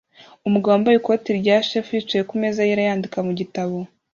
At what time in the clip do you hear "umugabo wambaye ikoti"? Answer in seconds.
0.47-1.29